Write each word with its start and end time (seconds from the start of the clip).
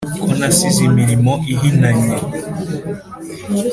ko 0.21 0.27
nasize 0.39 0.79
imirimo 0.89 1.33
ihinanye 1.53 2.13